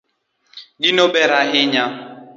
[0.83, 1.85] Gino ber ahinya